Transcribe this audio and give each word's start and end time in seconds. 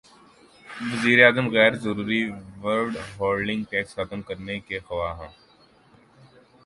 وزیراعظم 0.91 1.47
غیر 1.55 1.73
ضروری 1.83 2.21
ود 2.61 2.93
ہولڈنگ 3.17 3.63
ٹیکس 3.69 3.91
ختم 3.95 4.19
کرنے 4.27 4.55
کے 4.67 4.77
خواہاں 4.87 5.29